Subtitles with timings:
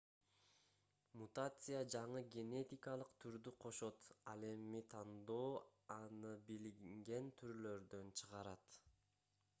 [1.21, 5.53] мутация жаңы генетикалык түрдү кошот ал эми тандоо
[5.99, 8.83] аны билинген түрлөрдөн чыгарат